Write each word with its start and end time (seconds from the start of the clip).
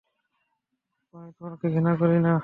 আমি 1.13 1.31
তোমাকে 1.37 1.65
ঘৃণা 1.67 1.93
করি 2.01 2.17
না। 2.21 2.33